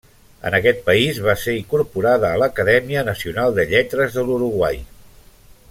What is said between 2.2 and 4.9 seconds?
a l'Acadèmia Nacional de Lletres de l'Uruguai.